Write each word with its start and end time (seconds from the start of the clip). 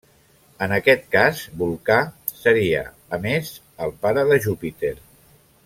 En 0.65 0.71
aquest 0.77 1.03
cas 1.15 1.41
Vulcà 1.61 1.97
seria, 2.37 2.81
a 3.17 3.21
més, 3.27 3.53
el 3.87 3.95
pare 4.07 4.25
de 4.33 4.41
Júpiter. 4.47 4.95